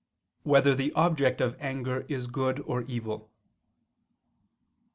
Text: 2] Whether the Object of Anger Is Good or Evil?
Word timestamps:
2] 0.45 0.49
Whether 0.49 0.73
the 0.73 0.91
Object 0.93 1.41
of 1.41 1.55
Anger 1.59 2.07
Is 2.09 2.25
Good 2.25 2.59
or 2.61 2.81
Evil? 2.87 3.29